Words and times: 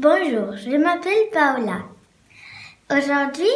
Bonjour, 0.00 0.56
je 0.56 0.76
m'appelle 0.76 1.28
Paola. 1.32 1.82
Aujourd'hui, 2.88 3.50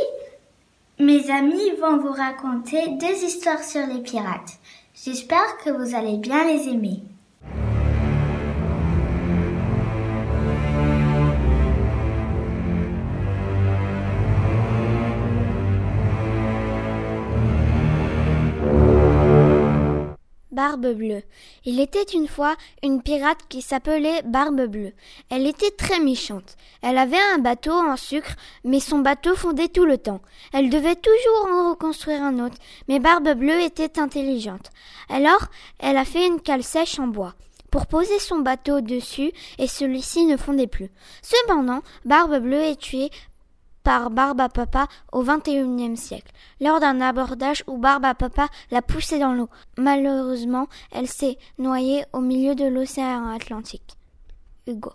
mes 0.99 1.31
amis 1.31 1.71
vont 1.81 1.99
vous 1.99 2.11
raconter 2.11 2.97
deux 3.01 3.25
histoires 3.25 3.63
sur 3.63 3.87
les 3.87 4.03
pirates. 4.03 4.59
J'espère 4.93 5.59
que 5.59 5.71
vous 5.71 5.95
allez 5.95 6.17
bien 6.17 6.45
les 6.45 6.69
aimer. 6.69 7.05
Barbe 20.63 20.95
Bleue. 20.95 21.25
Il 21.65 21.81
était 21.81 22.05
une 22.15 22.29
fois 22.29 22.55
une 22.85 23.03
pirate 23.03 23.41
qui 23.49 23.63
s'appelait 23.63 24.23
Barbe 24.23 24.67
Bleue. 24.67 24.93
Elle 25.29 25.49
était 25.49 25.73
très 25.73 25.99
méchante. 25.99 26.57
Elle 26.83 26.99
avait 26.99 27.19
un 27.35 27.39
bateau 27.39 27.73
en 27.73 27.97
sucre, 27.97 28.37
mais 28.63 28.79
son 28.79 29.01
bateau 29.01 29.35
fondait 29.35 29.67
tout 29.67 29.85
le 29.85 29.99
temps. 29.99 30.21
Elle 30.53 30.71
devait 30.71 30.95
toujours 30.95 31.49
en 31.51 31.71
reconstruire 31.71 32.23
un 32.23 32.39
autre, 32.39 32.59
mais 32.87 33.01
Barbe 33.01 33.35
Bleue 33.35 33.61
était 33.61 33.99
intelligente. 33.99 34.71
Alors, 35.09 35.49
elle 35.81 35.97
a 35.97 36.05
fait 36.05 36.29
une 36.29 36.41
cale 36.41 36.63
sèche 36.63 37.01
en 37.01 37.09
bois 37.09 37.35
pour 37.73 37.89
poser 37.89 38.21
son 38.21 38.39
bateau 38.39 38.81
dessus 38.81 39.33
et 39.59 39.67
celui-ci 39.67 40.27
ne 40.27 40.37
fondait 40.37 40.69
plus. 40.69 40.93
Cependant, 41.23 41.81
Barbe 42.05 42.39
Bleue 42.39 42.63
est 42.63 42.79
tuée 42.79 43.11
par 43.83 44.11
Barbapapa 44.11 44.87
au 45.13 45.23
XXIe 45.23 45.97
siècle, 45.97 46.33
lors 46.61 46.81
d'un 46.81 47.01
abordage 47.01 47.65
où 47.67 47.79
Barbapapa 47.79 48.49
l'a 48.71 48.83
poussée 48.83 49.19
dans 49.19 49.33
l'eau. 49.33 49.49
Malheureusement, 49.77 50.69
elle 50.91 51.09
s'est 51.09 51.39
noyée 51.59 52.05
au 52.13 52.21
milieu 52.21 52.55
de 52.55 52.65
l'océan 52.65 53.29
Atlantique. 53.29 53.97
Hugo. 54.67 54.93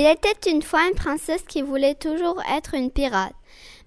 Il 0.00 0.06
était 0.06 0.48
une 0.48 0.62
fois 0.62 0.86
une 0.86 0.94
princesse 0.94 1.42
qui 1.42 1.60
voulait 1.60 1.96
toujours 1.96 2.40
être 2.56 2.74
une 2.74 2.92
pirate. 2.92 3.34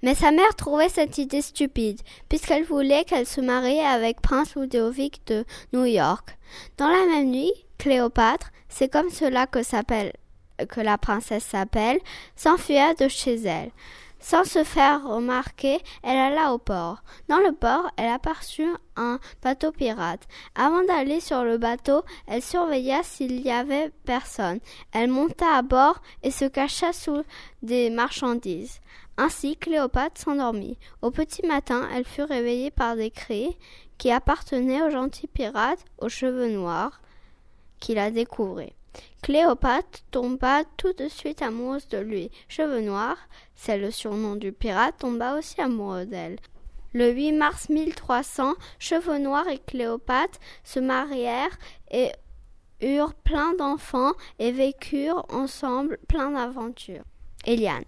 Mais 0.01 0.13
sa 0.13 0.31
mère 0.31 0.53
trouvait 0.57 0.89
cette 0.89 1.17
idée 1.17 1.41
stupide, 1.41 2.01
puisqu'elle 2.27 2.65
voulait 2.65 3.05
qu'elle 3.05 3.25
se 3.25 3.39
marie 3.39 3.79
avec 3.79 4.19
Prince 4.19 4.57
Ludovic 4.57 5.21
de 5.27 5.45
New 5.71 5.85
York. 5.85 6.37
Dans 6.77 6.89
la 6.89 7.05
même 7.05 7.31
nuit, 7.31 7.53
Cléopâtre, 7.77 8.51
c'est 8.67 8.91
comme 8.91 9.09
cela 9.09 9.47
que 9.47 9.59
que 10.65 10.81
la 10.81 10.97
princesse 10.97 11.45
s'appelle, 11.45 12.01
s'enfuya 12.35 12.93
de 12.93 13.07
chez 13.07 13.35
elle. 13.45 13.71
Sans 14.21 14.43
se 14.43 14.63
faire 14.63 15.03
remarquer, 15.03 15.79
elle 16.03 16.17
alla 16.17 16.53
au 16.53 16.59
port. 16.59 17.01
Dans 17.27 17.39
le 17.39 17.53
port, 17.53 17.89
elle 17.97 18.09
aperçut 18.09 18.69
un 18.95 19.19
bateau 19.41 19.71
pirate. 19.71 20.27
Avant 20.53 20.83
d'aller 20.83 21.19
sur 21.19 21.43
le 21.43 21.57
bateau, 21.57 22.03
elle 22.27 22.43
surveilla 22.43 23.01
s'il 23.01 23.41
y 23.41 23.49
avait 23.49 23.91
personne. 24.05 24.59
Elle 24.91 25.09
monta 25.09 25.55
à 25.55 25.63
bord 25.63 26.01
et 26.21 26.29
se 26.29 26.45
cacha 26.45 26.93
sous 26.93 27.23
des 27.63 27.89
marchandises. 27.89 28.79
Ainsi, 29.17 29.57
Cléopâtre 29.57 30.21
s'endormit. 30.21 30.77
Au 31.01 31.09
petit 31.09 31.45
matin, 31.45 31.89
elle 31.93 32.05
fut 32.05 32.23
réveillée 32.23 32.71
par 32.71 32.95
des 32.95 33.09
cris 33.09 33.57
qui 33.97 34.11
appartenaient 34.11 34.83
au 34.83 34.91
gentil 34.91 35.27
pirate 35.27 35.83
aux 35.97 36.09
cheveux 36.09 36.49
noirs 36.49 37.01
qui 37.79 37.95
la 37.95 38.11
découvrait. 38.11 38.73
Cléopâtre 39.21 39.99
tomba 40.09 40.63
tout 40.77 40.93
de 40.93 41.07
suite 41.07 41.41
amoureuse 41.41 41.87
de 41.87 41.99
lui. 41.99 42.31
Cheveux 42.47 42.81
noirs, 42.81 43.17
c'est 43.55 43.77
le 43.77 43.91
surnom 43.91 44.35
du 44.35 44.51
pirate, 44.51 44.95
tomba 44.99 45.37
aussi 45.37 45.61
amoureux 45.61 46.05
d'elle. 46.05 46.37
Le 46.93 47.11
8 47.11 47.31
mars 47.33 47.69
1300, 47.69 48.55
Cheveux 48.79 49.19
noirs 49.19 49.47
et 49.47 49.59
Cléopâtre 49.59 50.39
se 50.63 50.79
marièrent 50.79 51.57
et 51.89 52.11
eurent 52.81 53.13
plein 53.13 53.53
d'enfants 53.53 54.13
et 54.39 54.51
vécurent 54.51 55.25
ensemble 55.29 55.99
plein 56.07 56.31
d'aventures. 56.31 57.03
Eliane. 57.45 57.85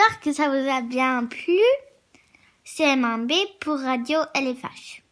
J'espère 0.00 0.20
que 0.20 0.32
ça 0.32 0.48
vous 0.48 0.70
a 0.70 0.80
bien 0.80 1.26
plu. 1.26 1.58
C'est 2.64 2.96
MMB 2.96 3.32
pour 3.60 3.78
Radio 3.78 4.18
LFH. 4.34 5.02